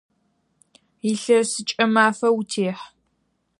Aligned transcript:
Илъэсыкӏэ 1.09 1.85
мафэ 1.93 2.29
утехь! 2.39 2.85